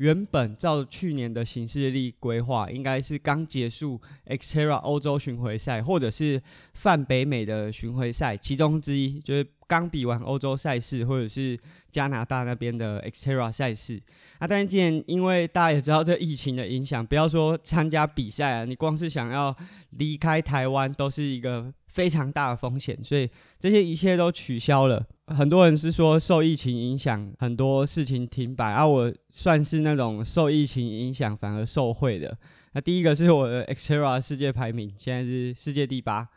[0.00, 6.40] 原本照去年的行事历规划，应该是刚结束 Xterra 欧洲巡回赛，或者是
[6.72, 11.58] 泛北美的巡回赛其中之一，就是刚比完欧洲赛事，或者是
[11.92, 14.00] 加拿大那边的 Xterra 赛事。
[14.38, 19.54] 啊，但是今年因为大家也知道这疫情的影响，不要说参加比赛啊，你光是想要
[19.90, 25.04] 离开台湾都是一个非常大的风险，所以这些一切都取消了。
[25.26, 32.36] 很多人是说受疫情影响，很多事情停摆，而、啊、我算是那种受疫情影响反而受惠的。
[32.72, 36.28] 那第一个是我的 Xterra 世界排名现在是世界第八，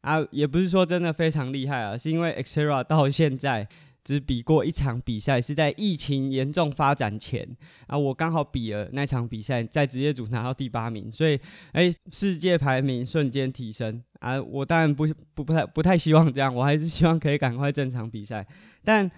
[0.00, 3.68] 啊，也不是说真的非常厉害啊，是因为 Xterra 到现在。
[4.04, 7.48] 只比过一场比赛，是在疫情严重发展前
[7.86, 11.38] 啊，我刚好比了那场比赛，在职业组拿到第八名，所以
[11.72, 14.42] 哎、世界排名瞬间提升啊！
[14.42, 18.46] 我当然不不不太不太希望这样，我还是希望可以赶快正常比赛。
[18.82, 19.10] 但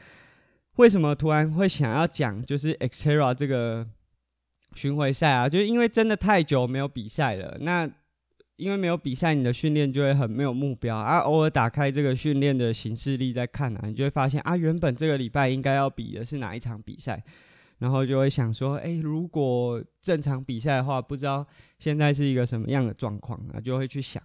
[0.77, 3.87] 为什么突然会想要讲就是 Xterra 这个
[4.75, 5.49] 巡回赛啊？
[5.49, 7.91] 就是因为真的太久没有比赛了，那。
[8.57, 11.19] 因为没有比赛，你的训练就会很没有目标啊。
[11.19, 17.23] 偶尔打开这个训练的形式历再看啊，你就会发现啊，原本这个礼拜应该要比的是哪一场比赛，
[17.79, 21.45] 然后就会想说，哎，如果正常比赛的话，不知道
[21.79, 24.23] 现在是一个什么样的状况啊，就会去想。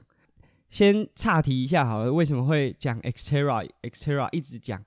[0.70, 4.80] 先岔题一下好了，为什么会讲 Xterra？Xterra 一直讲，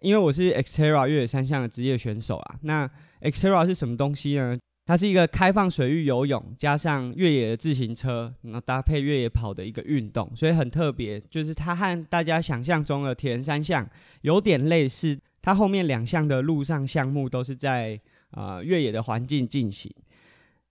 [0.00, 2.56] 因为我是 Xterra 越野三项的职业选手啊。
[2.62, 4.58] 那 Xterra 是什么东西呢？
[4.90, 11.20] 它是一个开放水域游泳加上越野的自行车，然后搭配越野跑的一个运动，所以很特别。
[11.30, 13.88] 就是它和大家想象中的铁人三项
[14.22, 18.00] 有点类似，它后面两项的陆上项目都是在
[18.32, 19.88] 呃越野的环境进行。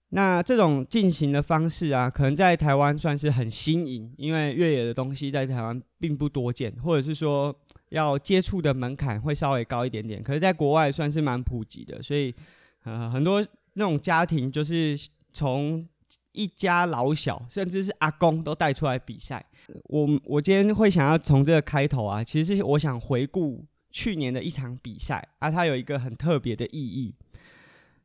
[0.10, 7.58] 那这种进行的方式啊，可能在台湾算是很新颖，因为越野的东西在台湾并不多见，或者是说
[7.92, 10.22] 要接触的门槛会稍微高一点点。
[10.22, 12.36] 可是，在国外算是蛮普及的，所以
[12.84, 13.42] 呃很多。
[13.80, 15.00] 那种家庭就是
[15.32, 15.88] 从
[16.34, 19.44] 一家老小，甚至是阿公都带出来比赛。
[19.86, 27.16] 我我今天会想要从这个开头啊，其实是我想回顾去年的一场比赛啊，它有一个很特别的意义。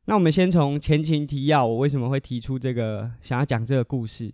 [0.05, 4.33] 那我们先从前情提要，我为什么会提出这个想要讲这个故事？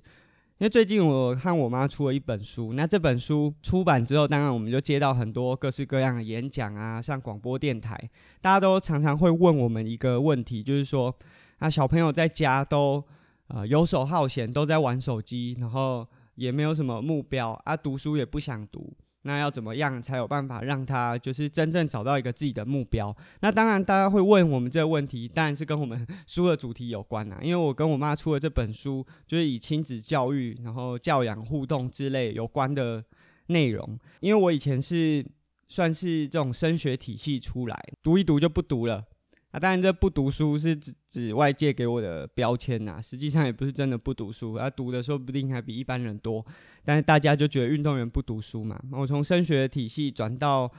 [0.60, 7.98] 因为最近我和我妈出了一本书，那这本书出版之后，当然我们就接到很多各式各样的演讲啊，像广播电台，
[8.42, 11.16] 大家都常常会问我们一个问题，就是说，
[11.60, 13.02] 啊，小朋友在家都
[13.48, 18.92] 呃游手好闲，都在玩手机，然后也没有什么目标啊，读书也不想读。
[19.22, 23.14] 那要怎么样才有办法让他就是真正找到一个自己的目标？
[23.40, 27.38] 那当然，大家会问我们这个问题，当然是跟我们 书的主题有关啊。
[27.42, 33.04] 因为我跟我妈出的这本书，就是以亲子教育、然后教养互动之类有关的
[33.46, 33.98] 内容。
[34.20, 35.24] 因为我以前是
[35.68, 39.04] 算是这种升学体系出来，读一读就不读了。
[39.50, 46.44] 啊，当然，这不读书是指指外界给我的标签呐，实际上也不是真的不读书，啊，读的说不定还比一般人多。
[46.84, 48.80] 但是大家就觉得运动员不读书嘛。
[48.92, 50.70] 我从升学体系转到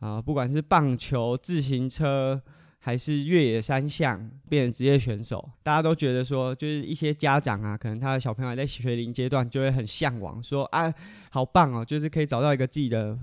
[0.00, 2.38] 啊、不管是棒球、自行车
[2.80, 10.92] 还是越野三项，变成职业选手，大家都觉得说，就是一些家长啊，可能他的小朋友在学龄阶段，就会很向往，说啊，
[11.30, 13.18] 好棒哦，就是可以找到一个自己的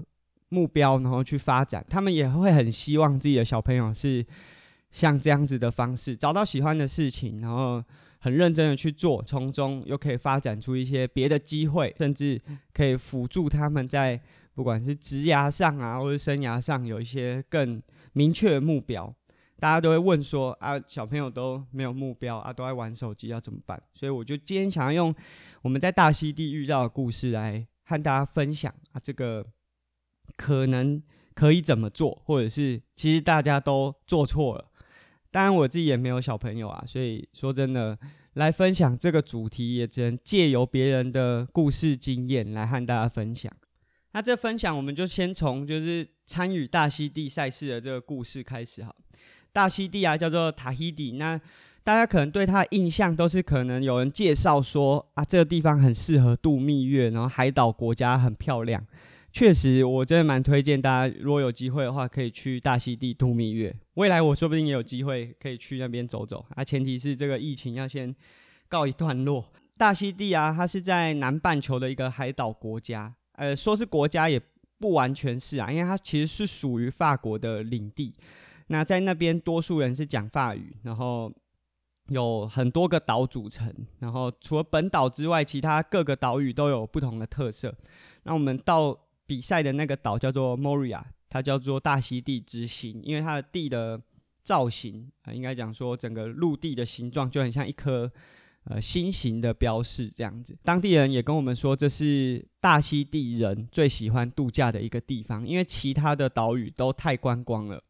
[0.50, 1.86] 目标，然后去发展。
[1.88, 4.26] 他们也会很希望自己的小朋友是。
[4.96, 7.84] 像这样子的方式，找到喜欢的事情，然后
[8.20, 12.42] 很认真的去做，从中又可以发展出一些别的机会，甚至
[12.74, 14.18] 可以辅助他们在
[14.54, 17.82] 不管是职涯上啊，或者生涯上有一些更
[18.14, 19.14] 明确的目标。
[19.60, 23.78] 大家都会问说啊，小朋友都没有目标啊，都爱玩手机要怎么办？
[23.94, 25.14] 所以我就今天想要用
[25.62, 29.46] 我们在大溪地遇到的故事来和大家分享啊，这个
[30.38, 31.04] 可能
[31.34, 34.72] 可以怎么做，或者是其实大家都做错了。
[35.36, 38.00] 当然，我自己也没有小朋友啊，所以说真的
[38.36, 43.52] 来分享这个主题，也只能借由别人的故事经验来和大家分享。
[44.14, 48.96] 那这分享，我们就先从就是参与大溪地赛事的这个故事开始哈。
[49.52, 51.38] 大溪地啊，叫做塔希蒂，那
[51.84, 58.82] 大家可能对它的印象都是可能有人介绍说啊，这个地方很适合度蜜月，然后海岛国家很漂亮。
[59.36, 63.76] 确实，我真的蛮推荐大家，如果有机会的话，可以去大溪地度蜜月。
[63.96, 68.16] 未来我说不定也有机会可以去那边走走啊，前提是这个疫情要先
[68.70, 69.52] 告一段落。
[69.76, 74.42] 大溪地啊，它是在南半球的一个海岛国家，呃，说是国家也
[74.80, 78.14] 不完全是啊，因为它其实是属于法国的领地。
[78.68, 81.30] 那在那边，多数人是讲法语，然后
[82.08, 83.70] 有很多个岛组成。
[84.00, 87.76] 然后除了本岛之外，其他各个岛屿都有不同的特色。
[88.24, 94.02] 那我们到比赛的那个岛叫做 Moria，它叫做大溪地之心，因为它的地的
[94.44, 98.12] 造型、应该讲说整个陆地的形状就很像一颗
[98.66, 100.58] 呃心形的标示这样子。
[100.64, 107.82] 当地人也跟我们说，这是大溪地人最喜欢度假的一个地方，因为其他的岛屿都太观光了。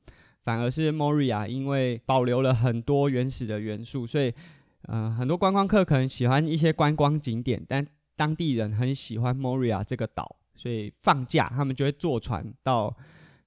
[0.44, 4.32] 反而是 Moria，因为保留了很多原始的元素，所以，
[4.84, 7.84] 呃，很多观光客可能喜欢一些观光景点，但
[8.16, 12.96] 当地人很喜欢 Moria 这个岛，所以放假他们就会坐船到。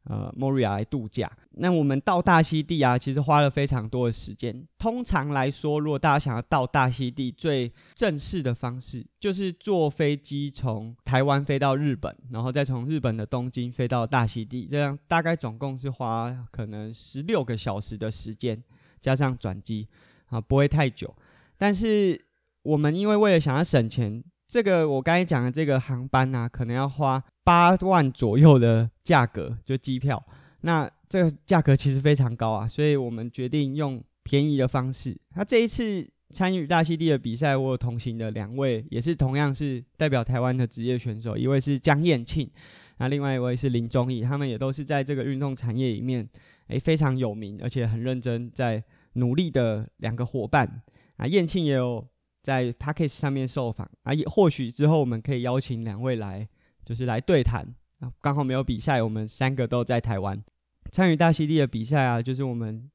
[0.05, 1.31] 呃，Moria 来度假。
[1.51, 4.67] 那我们到大溪地啊，其实花了非常多的时间。
[4.79, 18.63] 通常来说，如果大家想要到大溪地，最正式的方式就是坐飞机从台湾飞到日本，然后再从日本的东京飞到大溪地，这样大概总共是花可能十六个小时的时间，
[19.03, 19.87] 加上转机
[20.31, 21.15] 啊，不会太久。
[21.59, 22.19] 但是
[22.63, 24.25] 我们因为为了想要省钱。
[24.49, 30.25] 这个我刚才讲的这个航班啊，可能要花八万左右的价格，就机票。
[30.63, 35.15] 那这个价格其实非常高啊，所以我们决定用便宜的方式。
[35.37, 42.51] 那这一次参与大溪地的比赛，我有同行的两位，也是同样是代表台湾的职业选手，一位是江彦庆，
[42.97, 46.27] 那另外一位是林宗义，他们也都是在这个运动产业里面，
[46.69, 50.83] 诶非常有名，而且很认真在努力的两个伙伴
[51.19, 51.27] 啊。
[51.27, 52.09] 彦庆也有。
[52.49, 56.49] 在 Podcast 上面受访啊，也或许之后我们可以邀请两位来，
[56.83, 57.63] 就是来对谈
[58.01, 58.11] 啊。
[58.23, 60.43] 刚好没有比赛，我们三个都在台湾
[60.91, 62.23] 参与大溪地的比赛啊。
[62.23, 62.91] 就是我们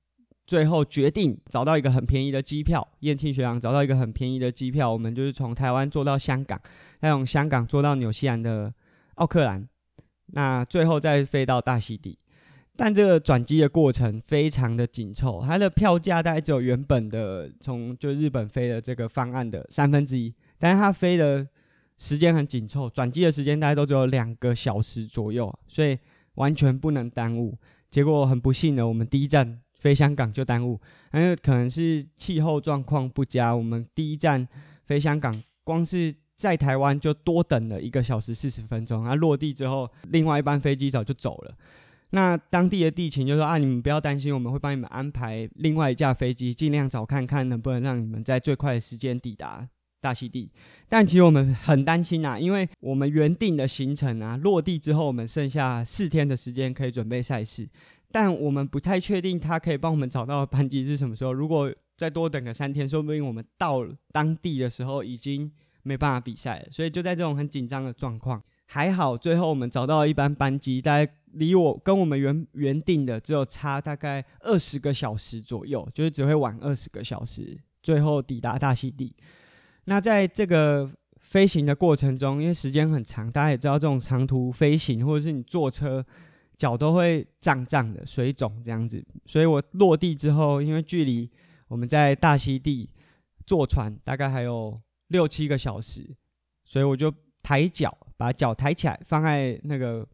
[0.47, 6.59] 最后决定找到一个很便宜的机票，燕庆学长找到一个很便宜的机票，我们就是从台湾坐到香港，
[6.99, 8.73] 再从香港坐到纽西兰的
[9.17, 9.69] 奥克兰，
[10.33, 12.17] 那最后再飞到大溪地。
[12.75, 21.47] 但这个转机的过程非常的紧凑，它的票价大概只有原本的从就日本飞的这个方案的三分之一，但是它飞的
[21.99, 25.97] 时间很紧凑，转机的时间大概都只有两个小时左右，所以
[26.35, 27.55] 完全不能耽误。
[27.91, 30.81] 结果很不幸的，我们第一站飞香港就耽误，
[31.13, 34.47] 因为可能是气候状况不佳，我们第一站
[34.85, 41.55] 飞香港，光是在台湾就多等了一个小时四十分钟，它落地之后，另外一班飞机早就走了。
[42.15, 49.67] 那当地的地勤就说啊，你们不要担心，我们会帮你们安排另外一架飞机，尽量早看看能不能让你们在最快的时间抵达
[49.99, 50.51] 大溪地。
[50.87, 57.67] 但其实我们很担心啊，因为我们原定的行程啊，落地之后我们剩下四天的时间可以准备赛事，
[58.11, 61.33] 但我们不太确定他可以帮我们找到的班机是什么时候。
[61.33, 65.51] 如果再多等个三天，说不定我们到当地的时候已经
[65.81, 66.67] 没办法比赛了。
[66.69, 68.39] 所以就在这种很紧张的状况，
[68.73, 71.13] 还好最后我们找到一班班机，大概。
[71.35, 79.15] 离我跟我们原原定的只有差大概二十个小时左右，就是只会晚二十个小时，最后抵达大溪地。
[79.85, 80.87] 那在这个
[81.17, 86.05] 飞行的过程中，因为时间很长，大家也知道这种长途飞行或者是你坐车，
[86.55, 89.03] 脚都会胀胀的、水肿这样子。
[89.25, 91.27] 所以我落地之后，因为距离
[91.67, 92.87] 我们在大溪地
[93.43, 96.15] 坐船大概还有六七个小时，
[96.63, 97.11] 所以我就
[97.41, 100.07] 抬脚，把脚抬起来，放在那个。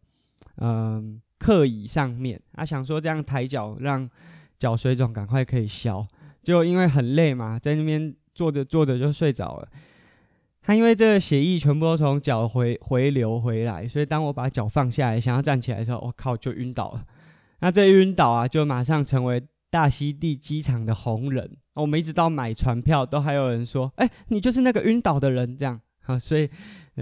[0.62, 4.06] 嗯，客椅上面，他、啊、想说这样抬脚让
[4.58, 6.06] 脚水肿赶快可以消，
[6.42, 9.68] 就因为很累嘛，在那边坐着坐着就睡着了。
[10.60, 17.06] 他因为这个血液全部都从脚回回流回来，所以当我把脚放下来想要站起来的时候，我靠就晕倒了。
[17.60, 21.56] 那这晕倒啊，就马上成为大溪地机场的红人。
[21.74, 26.50] 我们一直到买船票都还有人说，哎、你就是那个晕倒的人这样啊，所以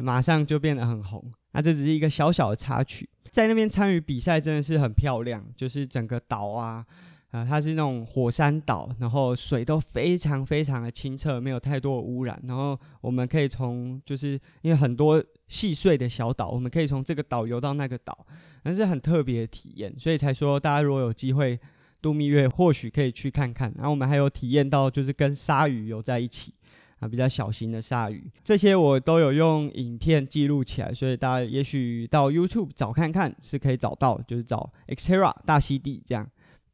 [0.03, 1.23] 马上就变得很红。
[1.53, 3.09] 那这只是一个小小的插曲。
[3.31, 6.85] 在那边参与比赛真的是很漂亮，就是整个岛啊，
[7.31, 12.41] 啊、它是那种火山岛，然后水都非常非常的清澈，没有太多的污染。
[12.47, 18.27] 然后我们可以从，就是因为很多细碎的小岛，我们可以从这个岛游到那个岛，
[18.63, 19.95] 那是很特别的体验。
[19.99, 21.59] 所以才说，大家如果有机会
[22.01, 23.73] 度蜜月，或许可以去看看。
[23.77, 26.55] 然后我们还有体验到，就是跟鲨鱼游在一起。
[27.01, 36.29] 啊，比较小型的鲨鱼，这些我都有用影片记录起来，所以大家也许到 YouTube 找看看是可以找到，就是找 Xterra 大溪地这样。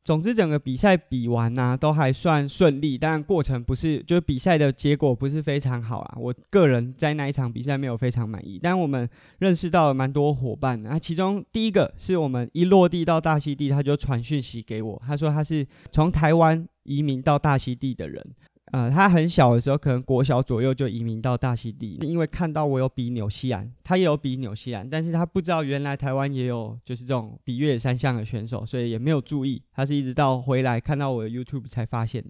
[0.05, 6.15] 总之，整个比赛比完呢、都还算顺利，但过程不是，就是比赛的结果不是非常好啊。
[6.19, 10.99] 我个人在那一场比赛没有非常满意，但我们认识到了蛮多伙伴啊。
[10.99, 18.23] 其中第一个是我们一落地到大溪地，他就传讯息给我，他说他是从台湾移民到大溪地的人。
[18.73, 29.63] 呃，他很小的时候，可能国小左右就移民到大溪地，因为看到我有比纽西兰，他也有比纽西兰，但是他不知道原来台湾也有就是这种比越野三项的选手，所以也没有注意。
[29.73, 32.25] 他是一直到回来看到我的 YouTube 才发现，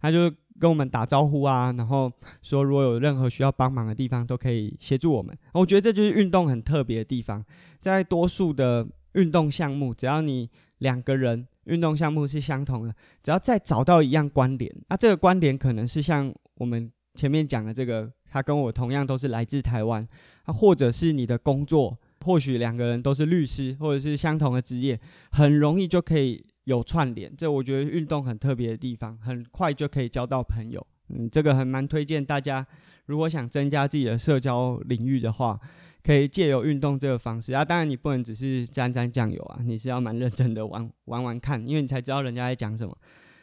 [0.00, 0.30] 他就
[0.60, 5.36] 跟我们打招呼啊，然后说如果有任何需要帮忙的地方，都可以协助我们。
[5.52, 7.44] 我觉得这就是运动很特别的地方，
[7.80, 11.48] 在多数的运动项目，只要你两个人。
[11.68, 20.06] 运动项目是相同的，只要再找到一样关联，那、这个关联可能是像我们前面讲的这个，他跟我同样都是来自台湾，
[20.44, 24.98] 啊，或者是你的工作，或许两个人都是律师，或者是相同的职业，
[25.30, 27.32] 很容易就可以有串联。
[27.36, 30.84] 这我觉得运动很特别的地方，很快就可以交到朋友。
[31.10, 32.66] 嗯，这个还蛮推荐大家，
[33.06, 35.60] 如果想增加自己的社交领域的话。
[36.08, 42.96] 可以借由运动这个方式啊，当然你不能只是沾沾酱油啊，你是要蛮认真的玩玩玩看，因为你才知道人家在讲什么。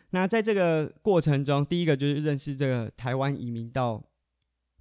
[0.09, 4.03] 那在这个过程中，第一个就是认识这个台湾移民到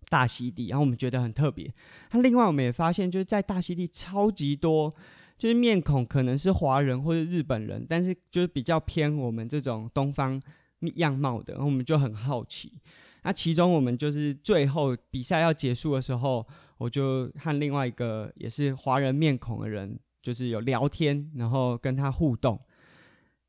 [0.09, 1.71] 大溪地，然后我们觉得很特别。
[2.13, 4.95] 那另外我们也发现，就是在大溪地超级多，
[5.37, 10.41] 就是面孔可能是华人或者日本人，但是就是比较偏我们这种东方
[10.95, 12.73] 样貌的，然后我们就很好奇。
[13.25, 16.47] 那其中我们就是最后比赛要结束的时候。
[16.77, 22.61] 我就和另外一个也是华人面孔的人，就是有聊天，然后跟他互动，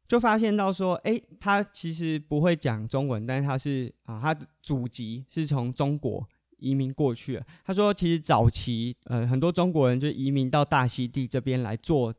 [0.08, 6.26] 就发现到说，哎，他其实不会讲中文，但是他是啊，他的祖籍是从中国
[6.60, 7.46] 移民过去的。
[7.66, 12.14] 他说，其实早期呃很多中国人就移民到大溪地这边来做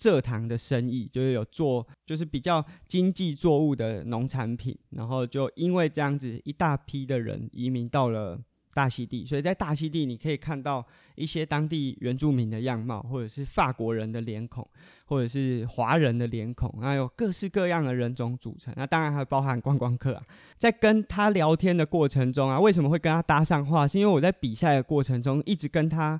[0.00, 8.40] 蔗糖的生意，就是有做就是比较经济作物的农产品，然后就因为这样子，一大批的人移民到了。
[8.72, 14.66] 大溪地，所以在大溪地你可以看到一些当地原住民的样貌，或者是法国人的脸孔，
[15.06, 18.72] 或者是华人的脸孔，那有各式各样的人种组成。
[18.76, 20.22] 那当然还包含观光客啊。
[20.56, 23.88] 在跟他聊天的过程中啊，为什么会跟他搭上话？
[23.88, 26.18] 是因为我在比赛的过程中一直跟他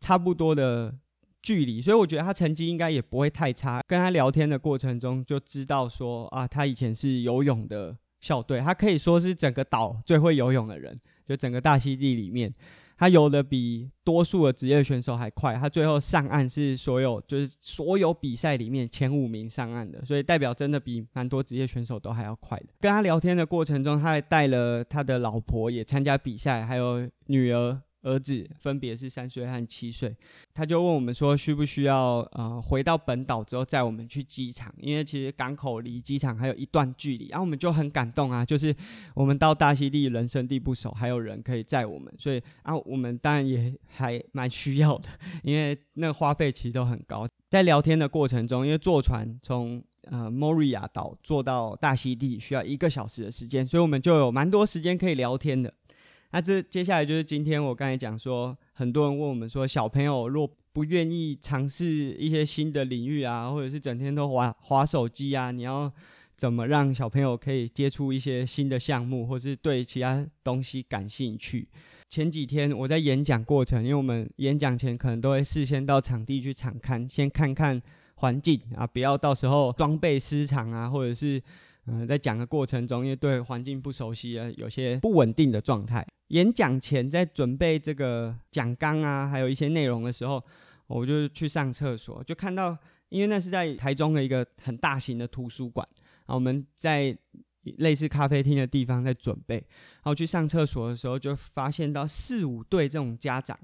[0.00, 0.96] 差不多的
[1.42, 3.82] 距离，所以我觉得他成绩应该也不会太差。
[3.86, 11.00] 跟他聊天的过程中就知道说啊，他以前是游泳的校队，他可以说是整个岛最会游泳的人。
[11.24, 12.52] 就整个大溪地里面，
[12.98, 15.54] 他游的比多数的职业选手还快。
[15.54, 22.66] 他最后上岸是所有就是所有比赛里面前五名上岸的，所以代表真的比蛮多职业选手都还要快的。
[22.80, 27.80] 跟他聊天的过程中，他还带了他的老婆也参加比赛，还有女儿。
[28.02, 30.16] 儿子分别是三岁和七岁，
[30.54, 34.74] 他就问我们说，需不需要呃回到本岛之后载我们去机场？
[34.78, 38.74] 因为其实港口离机场还有一段距离，然后我们就很感动啊，就是
[39.14, 45.08] 我们到大溪地人生地不熟，还有人可以载我们，所以啊我们当然也还蛮需要的，
[45.42, 47.26] 因为那个花费其实都很高。
[47.50, 55.74] 在聊天的过程中，因为坐船从呃莫瑞亚岛坐到大溪地需要一个小时的时间，所以我们就有蛮多时间可以聊天的。
[56.32, 65.92] 那这接下来就是今天我刚才讲说，很多人问我们说，小朋友若不愿意尝试一些新的领域啊，或者是整天都滑滑手机啊，你要
[66.36, 71.66] 怎么让小朋友可以接触一些新的项目，或是对其他东西感兴趣？
[72.08, 77.82] 前几天我在演讲过程，因为我们演讲前可能都会事先到场地去场勘，先看看
[78.14, 81.42] 环境啊，不要到时候装备失常啊，或者是。
[81.86, 86.06] 嗯，在讲的过程中，因为对环境不熟悉啊，有些不稳定的状态。
[86.28, 90.42] 演讲前在准备这个讲纲啊，还有一些内容的时候，
[90.86, 92.76] 我就去上厕所，就看到，
[93.08, 95.86] 因为那是在台中的一个很大型的图书馆，
[96.26, 97.16] 啊我们在
[97.78, 103.58] 类似咖啡厅的地方在准备，然后去上厕所的时候，就发现到四五对这种家长。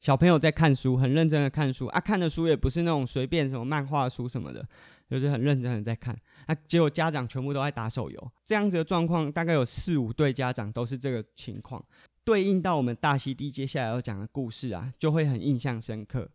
[0.00, 4.62] 小朋友在看书，很认真的看书啊，看的书也不是那种随便什么漫画书什么的，
[5.08, 6.14] 就是很认真的在看
[6.46, 6.54] 啊。
[6.66, 11.84] 结果家长全部都在打手游，这样子的状况大概有四五对家长都是这个情况，
[12.24, 16.28] 对应到我们大溪地接下来要讲的故事啊，就会很印象深刻。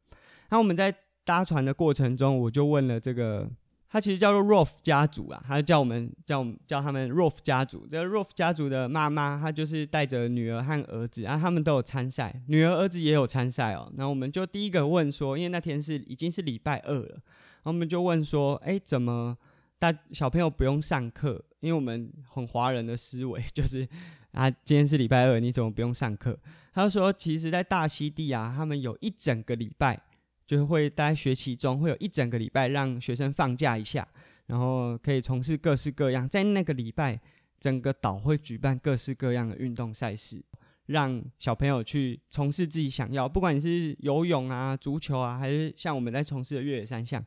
[0.49, 3.49] 那我们在搭船的过程中，我就问了这个。
[3.91, 7.87] 他其实叫做 Rolf 家族啊，他就叫我们叫我们叫他们 Rolf 家族。
[7.89, 13.91] 这个 Rolf 家族的妈妈，她就是带着女儿和儿子，啊，他们都有参赛，女儿儿子也有参赛哦。
[13.95, 19.35] 那我们就第一个问说，因为那天是已经是礼拜二了，然后我们就问说，哎，怎么
[19.79, 21.43] 大小朋友不用上课？
[21.61, 23.87] 因为我们很华人的思维 就是
[24.33, 26.37] 啊，今天是礼拜二，你怎么不用上课？
[26.73, 29.99] 他说，其实，在大溪地啊，他们有一整个礼拜。
[30.47, 34.07] 就是会待学期中，会有一整个礼拜让学生放假一下，
[34.47, 36.27] 然后可以从事各式各样。
[36.27, 37.21] 在那个礼拜，
[37.59, 40.43] 整个岛会举办各式各样的运动赛事，
[40.87, 47.23] 让小朋友去从事自己想要，不管你是游泳啊、足球啊，还是像我们在从事的越野三项，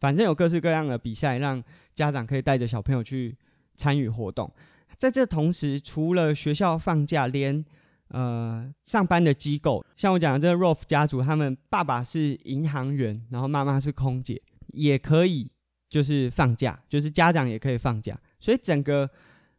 [0.00, 1.62] 反正有各式各样的比赛，让
[1.94, 3.36] 家长可以带着小朋友去
[3.76, 4.50] 参与活动。
[4.98, 7.64] 在这同时，除了学校放假，连
[8.08, 15.50] 呃上班的机构，像我讲的这个 Rolf 家族，他们爸爸是银行员，然后妈妈是空姐，也可以
[15.88, 18.16] 就是放假，就是家长也可以放假。
[18.38, 19.08] 所以整个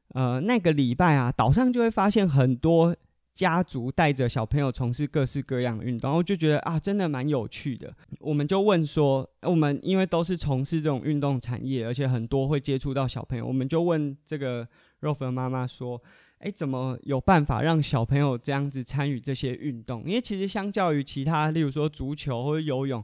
[0.09, 2.95] 呃那个礼拜啊，岛上就会发现很多。
[3.35, 7.93] 家族带着小朋友从事各式各样的运动，然后就觉得啊，真的蛮有趣的。
[8.19, 14.65] 我们就问说，我们因为都是从事这种运动产业，而且很多会接触到小朋友，我们就问这个
[15.01, 16.01] Rolf 妈妈说
[16.39, 20.03] ：“哎，怎么有办法让小朋友这样子参与这些运动？
[20.05, 23.03] 因为其实相较于其他，例如说足球或者游泳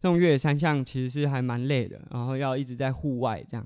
[0.00, 3.64] 这种越野三项，其实是还蛮累的，然后要一直在户外这样。”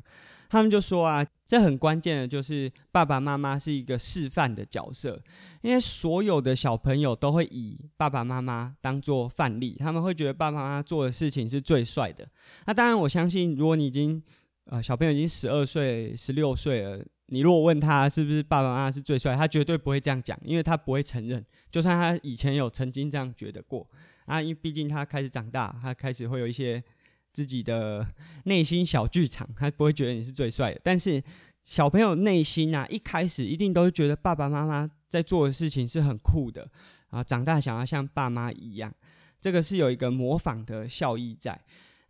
[0.53, 5.19] 他们就说啊，这很关键的，就是爸爸妈妈是一个示范的角色，
[5.63, 12.29] 因为所有的小朋友都会以爸爸妈妈当做范例，他们会觉得爸爸妈妈做的事情是最帅的。
[12.67, 14.23] 那当然，我相信，如果你已经
[14.67, 23.89] 呃小朋友已经十二岁、十六岁了，你如果问他是不是爸爸妈妈是最帅，他绝对不会这样讲，因为他不会承认，就算他以前有曾经这样觉得过
[24.27, 26.85] 啊，因为毕竟他开始长大，他开始会有一些。
[27.33, 28.07] 自己的
[28.45, 30.81] 内心小剧场，他不会觉得你是最帅的。
[30.85, 31.23] 但是
[31.65, 36.69] 小朋友内心啊，一开始一定都是觉得爸爸妈妈在做的事情是很酷的，
[37.09, 38.93] 啊长大想要像爸妈一样，
[39.41, 41.59] 这个是有一个模仿的效益在。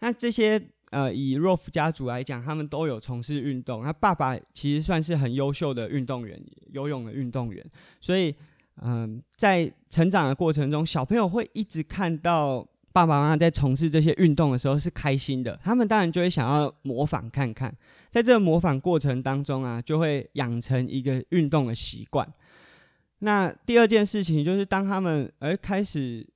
[0.01, 0.61] 那这些
[0.91, 3.85] 呃，以 Rolf 家族来讲，他们都有从事运动。
[3.85, 7.65] 那爸爸其实算是很优秀的运动员，游泳的运动员。
[8.01, 8.35] 所以
[8.83, 12.67] 嗯、在成长的过程中，小朋友会一直看到。
[12.93, 17.75] 爸爸妈妈在从事这些运动的时候是开心的，他们当然就会想要模仿看看，
[18.11, 22.31] 在这个模仿过程当中啊，就会养成一个运动的习惯。
[23.21, 26.27] 那第二件事情就是，当他们而开始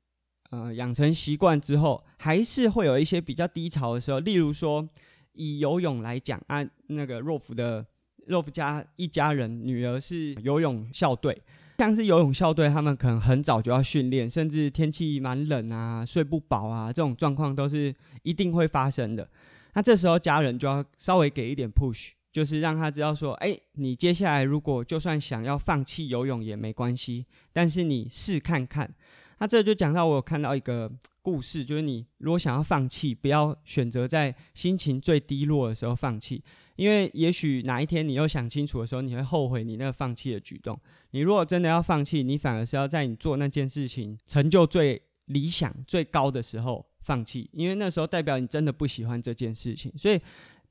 [0.50, 4.88] 呃养成习惯之后，还是会有一些比较低潮的时候，例如说
[5.32, 7.84] 以游泳来讲啊，那个 Rolf 的
[8.28, 11.42] Rolf 家一家人女儿是游泳校队。
[11.78, 19.28] 像是游泳校队，他们可能很早就要训练，甚至天气蛮冷啊，睡不饱啊，这种状况都是一定会发生的。
[19.74, 28.94] 那这时候家人就要稍微给一点 push，就是让他知道说，哎，你接下来如果就算想要放弃游泳也没关系，但是你试看看。
[29.38, 36.42] 那这就讲到我有看到一个故事，就是你如果想要放弃，不要选择在心情最低落的时候放弃。
[36.76, 40.78] 因为也许哪一天你又想清楚的时候，你会后悔你那个放弃的举动。
[41.16, 49.90] 你如果真的要放弃，你反而是要在你做那件事情成就最理想、最高的时候放弃，因为那时候代表你真的不喜欢这件事情。
[49.96, 50.20] 所以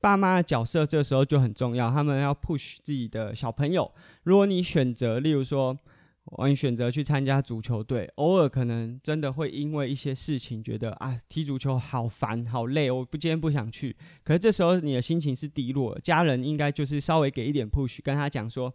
[0.00, 3.92] 爸妈的角色这时候就很重要，他们要 push 自己的小朋友。
[4.22, 5.76] 如果你选择，例如说，
[6.46, 13.96] 你选择去参加足球队，偶尔可能真的会因为一些事情觉得啊，踢足球好烦好累，我不今天不想去。
[14.22, 18.72] 可是这时候你的心情是低落，家人应该就是稍微给一点 push，跟他讲说，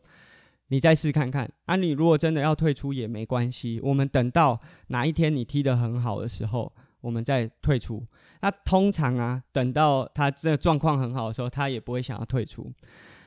[0.71, 1.51] 你再试看看。
[1.65, 4.57] 啊，你如果真的要退出也没关系，我们等到
[4.88, 8.05] 哪一天你踢得很好的时候，我们再退出。
[8.41, 12.71] 那通常啊，等到他这状况很好的时候，他也不会想要退出。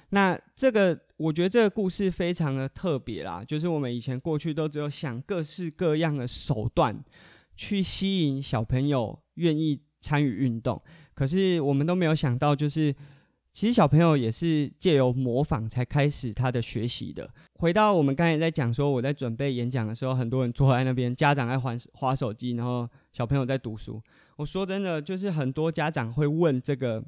[0.09, 7.05] 那这个，我觉得这个故事非常的特别啦，就是我们以前过去都只有想各式各样的手段
[7.57, 10.81] 去吸引小朋友愿意参与运动，
[11.15, 12.95] 可是我们都没有想到，就是
[13.55, 17.31] 其实小朋友也是借由模仿才开始他的学习的。
[17.55, 24.03] 回到我们刚才在讲说，我在准备演讲的时候，很多人坐在那边，家长在玩滑手机，然后小朋友在读书。
[24.37, 27.03] 我说真的，就是很多家长会问这个。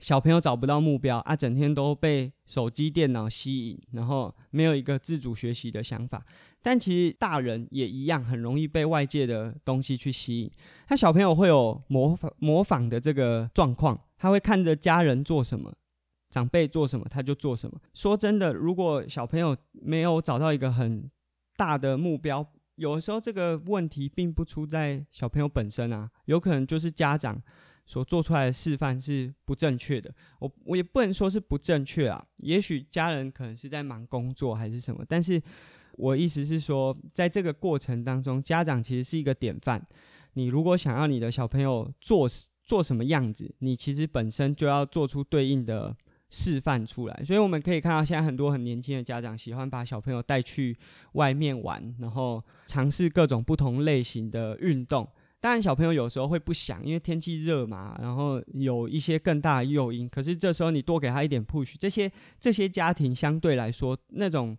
[0.00, 6.24] 小朋友找不到目标啊，整天都被手机、电脑吸引，然后没有一个自主学习的想法。
[6.62, 10.50] 但其实大人也一样，很容易被外界的东西去吸引。
[10.86, 15.74] 他小朋友会有模仿模仿的这个状况，他会看着家人做什么，
[16.28, 17.80] 长辈做什么，他就做什么。
[17.94, 21.10] 说真的，如果小朋友没有找到一个很
[21.56, 27.42] 大的目标，有的时候这个问题并不出在小朋友本身啊，有可能就是家长。
[27.86, 35.42] 所做出来的示范是不正确的，我我也不能说是不正确啊，也许家人可能是在忙工作还是什么，但是
[35.94, 39.84] 我意思是说，在这个过程当中，家长其实是一个典范。
[40.34, 42.28] 你如果想要你的小朋友做
[42.70, 45.96] 做什么样子，你其实本身就要做出对应的
[46.28, 47.22] 示范出来。
[47.24, 50.76] 所以我们可以看到，现在很多很年轻的家长喜欢把小朋友带去
[51.14, 55.08] 外面玩，然后尝试各种不同类型的运动。
[55.40, 60.08] 当然，小朋友有时候会不想，因为天气热嘛，然后有一些更大的诱因。
[60.08, 64.56] 可是这时候你多给他一点 push，这些这些家庭相对来说，那种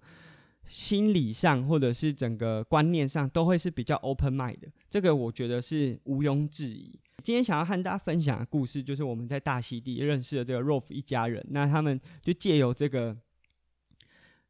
[0.68, 4.68] 心理上或者是整个观念上都会是比较 open mind 的。
[4.90, 7.00] 这个我觉得是毋庸置疑。
[7.24, 11.46] 今天想要和大家分享的故事，就是我们在大溪地认识的这个 Rolf 一家人。
[11.50, 13.16] 那他们就借由这个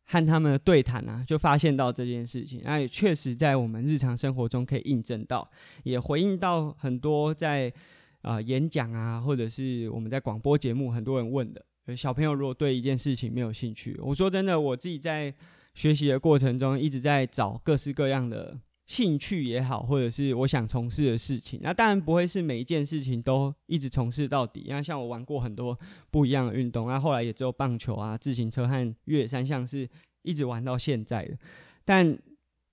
[0.05, 5.49] 和他们的对谈啊，就发现到这件事情，那也确实在我们日常生活中可以印证到，
[5.83, 7.71] 也回应到很多在
[8.21, 15.33] 啊、演讲啊，或者是我们在广播节目很多人问的，小朋友如果对一件事情没有兴趣，我说真的，我自己在
[15.73, 18.59] 学习的过程中一直在找各式各样的
[18.91, 29.87] 兴趣也好，或者是我想从事的事情，那当然不会是每一件事情都一直从事到底，因为像我玩过很多不一样的运动，那后来也只有棒球啊、自行车和越野三项是
[30.23, 31.37] 一直玩到现在的。
[31.85, 32.19] 但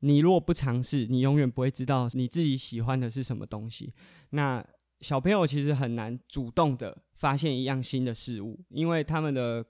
[0.00, 3.94] 你如果不尝试，你永远不会知道你自己喜欢的是什么东西。
[4.31, 4.64] 那
[5.00, 9.64] 小朋友其实很难主动的发现一样新的事物，因为他们的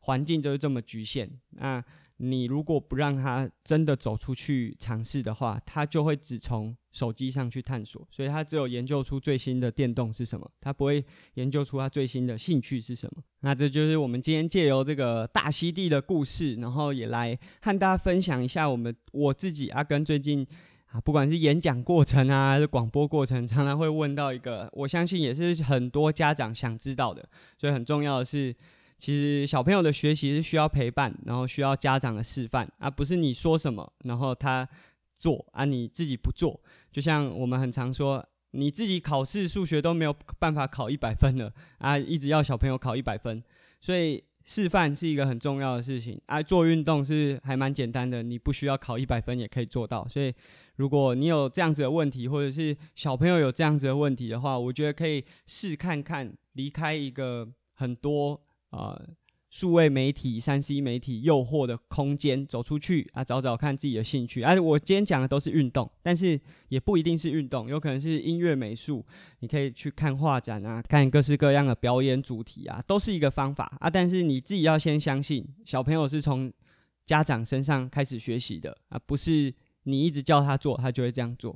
[0.00, 1.30] 环境就是这么局限。
[1.50, 1.80] 那
[2.24, 11.04] 你如果不让他真的走出去尝试的话，他就会只从手机上去探索，所以他只有研究出最新的电动是什么，他不会
[11.34, 13.20] 研究出他最新的兴趣是什么。
[13.40, 20.46] 那这就是我们今天借由这个大溪地的故事，然后也来和大家分享一下我们我自己阿根最近
[20.92, 28.54] 啊，不管是演讲过程啊，还是广播过程，常常会问到一个，我相信也是很多家长想知道的，所以很重要的是。
[29.02, 34.68] 其实小朋友的学习是需要陪伴，然后需要家长的示范，而不是你说什么，然后他
[35.16, 36.60] 做啊，你自己不做。
[36.92, 43.42] 就像我们很常说，你自己考试数学都没有办法考一百分了啊，一直要小朋友考一百分，
[43.80, 46.40] 所以示范是一个很重要的事情啊。
[46.40, 50.06] 做运动是还蛮简单的，你不需要考一百分也可以做到。
[50.06, 50.32] 所以
[50.76, 58.40] 如果你有这样子的问题，或者是小朋友有这样子的问题的话，我觉得可以试看看，离开一个很多。
[58.72, 59.00] 啊，
[59.50, 64.42] 数位媒体、三 C 媒体诱惑的空间，走出去啊，找找看自己的兴趣。
[64.42, 69.04] 而、啊、我今天讲的都是运动，但是也不一定是运动，有可能是音乐、美术。
[69.40, 73.90] 你可以去看画展啊，看各式各样的表演主题啊，都是一个方法啊。
[73.90, 76.50] 但是你自己要先相信，小朋友是从
[77.04, 81.54] 家长身上开始学习的啊，不是你一直叫他做，他就会这样做。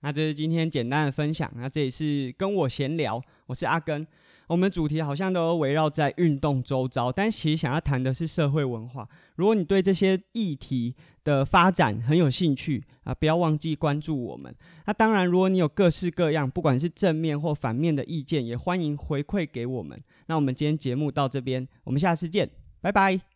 [0.00, 1.52] 那这是今天简单的分享。
[1.56, 4.06] 那这里是跟我闲聊，我是阿根。
[4.46, 9.08] 我们主题好像都围绕在运动周遭，但其实想要谈的是社会文化。
[9.36, 14.54] 如果你对这些议题的发展很有兴趣啊，不要忘记关注我们。
[14.86, 20.00] 那当然，如果你有各式各样，不管是正面或反面的意见，也欢迎回馈给我们。
[20.26, 23.33] 那我们今天节目到这边，我们下次见，拜拜。